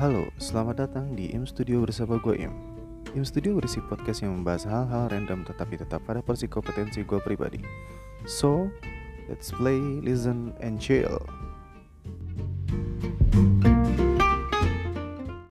Halo, 0.00 0.32
selamat 0.40 0.88
datang 0.88 1.12
di 1.12 1.28
Im 1.36 1.44
Studio 1.44 1.84
bersama 1.84 2.16
gue 2.24 2.32
Im. 2.40 2.56
Im 3.12 3.20
Studio 3.20 3.60
berisi 3.60 3.84
podcast 3.84 4.24
yang 4.24 4.32
membahas 4.32 4.64
hal-hal 4.64 5.12
random 5.12 5.44
tetapi 5.44 5.76
tetap 5.76 6.00
pada 6.08 6.24
porsi 6.24 6.48
kompetensi 6.48 7.04
gue 7.04 7.20
pribadi. 7.20 7.60
So, 8.24 8.72
let's 9.28 9.52
play, 9.52 9.76
listen, 10.00 10.56
and 10.64 10.80
chill. 10.80 11.20